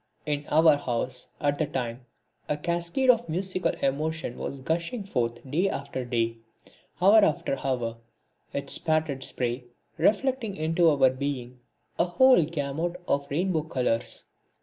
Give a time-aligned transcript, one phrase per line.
[0.25, 2.07] In our house, at the time,
[2.49, 6.37] a cascade of musical emotion was gushing forth day after day,
[6.99, 7.97] hour after hour,
[8.51, 9.65] its scattered spray
[9.99, 11.59] reflecting into our being
[11.99, 14.23] a whole gamut of rainbow colours.